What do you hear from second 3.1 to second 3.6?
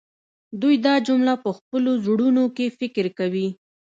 کوي